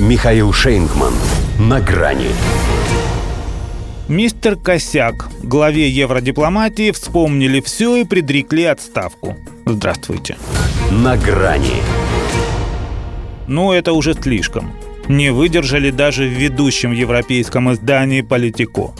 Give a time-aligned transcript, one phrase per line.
[0.00, 1.12] Михаил Шейнгман.
[1.58, 2.28] На грани.
[4.06, 9.36] Мистер Косяк, главе евродипломатии, вспомнили все и предрекли отставку.
[9.66, 10.36] Здравствуйте.
[10.92, 11.82] На грани.
[13.48, 14.72] Ну, это уже слишком.
[15.08, 18.92] Не выдержали даже в ведущем европейском издании «Политико».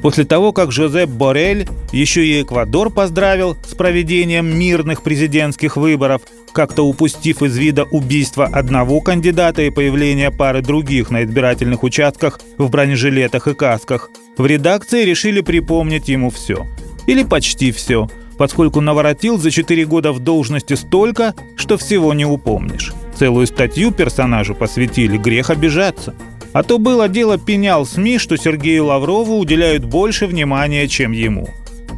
[0.00, 6.22] После того, как Жозеп Борель еще и Эквадор поздравил с проведением мирных президентских выборов,
[6.58, 12.68] как-то упустив из вида убийство одного кандидата и появление пары других на избирательных участках в
[12.68, 16.66] бронежилетах и касках, в редакции решили припомнить ему все.
[17.06, 22.92] Или почти все, поскольку наворотил за 4 года в должности столько, что всего не упомнишь.
[23.16, 26.16] Целую статью персонажу посвятили, грех обижаться–
[26.54, 31.46] а то было дело пенял СМИ, что Сергею Лаврову уделяют больше внимания, чем ему.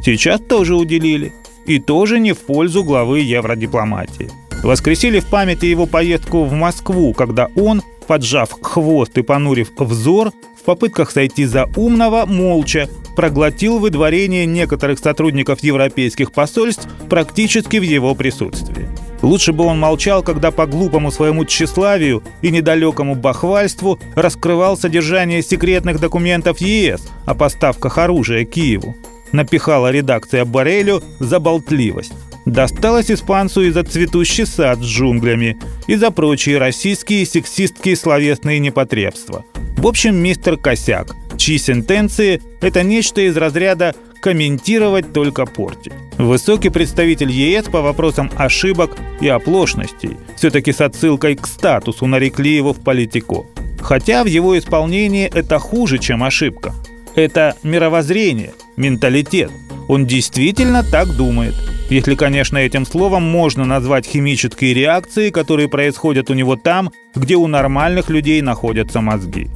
[0.03, 1.31] Сейчас тоже уделили.
[1.65, 4.29] И тоже не в пользу главы евродипломатии.
[4.63, 10.63] Воскресили в памяти его поездку в Москву, когда он, поджав хвост и понурив взор, в
[10.63, 18.87] попытках сойти за умного, молча, проглотил выдворение некоторых сотрудников европейских посольств практически в его присутствии.
[19.21, 25.99] Лучше бы он молчал, когда по глупому своему тщеславию и недалекому бахвальству раскрывал содержание секретных
[25.99, 28.95] документов ЕС о поставках оружия Киеву.
[29.31, 32.13] Напихала редакция Борелю за болтливость.
[32.45, 39.45] Досталось испанцу и за цветущий сад с джунглями, и за прочие российские сексистские словесные непотребства.
[39.77, 45.93] В общем, мистер Косяк, чьи сентенции– это нечто из разряда комментировать только портить.
[46.17, 52.73] Высокий представитель ЕС по вопросам ошибок и оплошностей, все-таки с отсылкой к статусу нарекли его
[52.73, 53.47] в политику.
[53.79, 56.73] Хотя в его исполнении это хуже, чем ошибка.
[57.15, 59.51] Это мировоззрение, менталитет.
[59.87, 61.55] Он действительно так думает.
[61.91, 67.47] Если, конечно, этим словом можно назвать химические реакции, которые происходят у него там, где у
[67.47, 69.49] нормальных людей находятся мозги.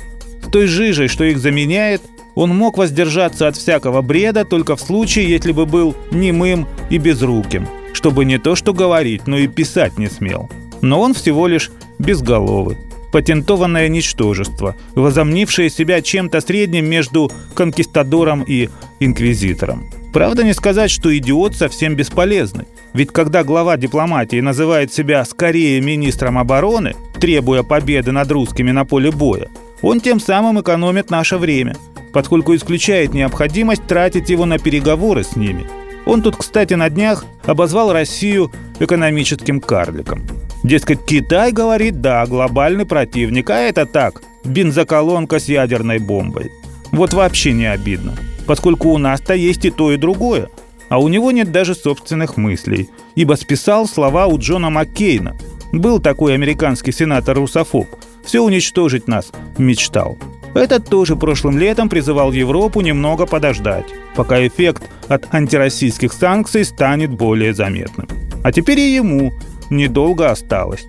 [0.46, 2.02] С той жижей, что их заменяет,
[2.36, 7.70] он мог воздержаться от всякого бреда только в случае, если бы был немым и безруким,
[7.94, 10.50] чтобы не то что говорить, но и писать не смел.
[10.82, 12.76] Но он всего лишь безголовый
[13.14, 18.68] патентованное ничтожество, возомнившее себя чем-то средним между конкистадором и
[19.00, 19.90] инквизитором.
[20.16, 22.66] Правда, не сказать, что идиот совсем бесполезный.
[22.94, 29.12] Ведь когда глава дипломатии называет себя скорее министром обороны, требуя победы над русскими на поле
[29.12, 29.50] боя,
[29.82, 31.76] он тем самым экономит наше время–
[32.16, 35.66] поскольку исключает необходимость тратить его на переговоры с ними.
[36.06, 40.24] Он тут, кстати, на днях обозвал Россию экономическим карликом.
[40.64, 46.52] Дескать, Китай говорит, да, глобальный противник, а это так, бензоколонка с ядерной бомбой.
[46.94, 50.50] Вот вообще не обидно, поскольку у нас-то есть и то, и другое.
[50.90, 55.36] А у него нет даже собственных мыслей, ибо списал слова у Джона Маккейна.
[55.72, 57.88] Был такой американский сенатор-русофоб.
[58.24, 60.18] Все уничтожить нас мечтал.
[60.54, 63.86] Этот тоже прошлым летом призывал Европу немного подождать,
[64.16, 68.08] пока эффект от антироссийских санкций станет более заметным.
[68.42, 69.34] А теперь и ему
[69.70, 70.86] недолго осталось.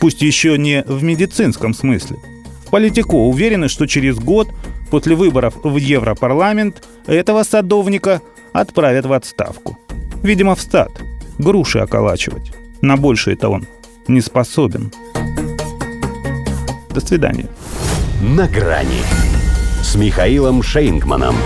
[0.00, 2.18] Пусть еще не в медицинском смысле.
[2.66, 4.48] В Политико уверены, что через год
[4.90, 8.20] после выборов в Европарламент этого садовника
[8.52, 9.78] отправят в отставку.
[10.22, 10.90] Видимо, в стад.
[11.38, 12.52] Груши околачивать.
[12.80, 13.66] На больше это он
[14.08, 14.92] не способен.
[16.90, 17.48] До свидания
[18.22, 19.02] на грани
[19.82, 21.36] с Михаилом Шейнгманом.